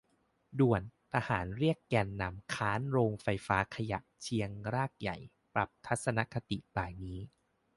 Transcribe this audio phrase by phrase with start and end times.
[0.59, 0.81] ด่วน!
[1.13, 5.17] ทหารเรียกแกนนำค้านโรงไฟฟ้าขยะเชียงรากใหญ่
[5.53, 7.19] ปรับทัศนคติบ่ายนี้